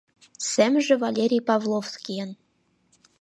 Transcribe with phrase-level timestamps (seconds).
[0.51, 2.29] Семже Валерий Павловскийын